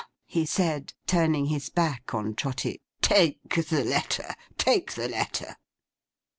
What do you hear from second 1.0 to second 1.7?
turning his